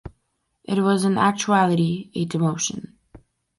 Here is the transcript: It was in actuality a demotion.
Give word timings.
It 0.63 0.79
was 0.79 1.05
in 1.05 1.19
actuality 1.19 2.09
a 2.15 2.25
demotion. 2.25 2.93